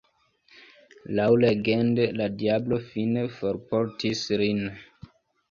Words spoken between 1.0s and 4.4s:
Laŭlegende la diablo fine forportis